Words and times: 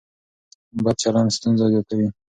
بد 0.83 0.95
چلن 1.03 1.25
ستونزه 1.35 1.65
زیاتوي. 1.71 2.07